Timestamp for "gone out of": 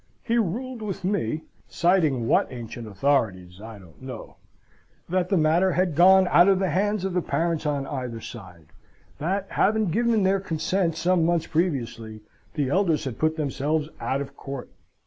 5.95-6.57